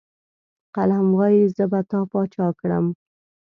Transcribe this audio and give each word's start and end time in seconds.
قلم 0.75 1.05
وايي، 1.17 1.43
زه 1.55 1.65
به 1.71 1.79
تا 1.89 1.99
باچا 2.11 2.47
کړم. 2.59 2.85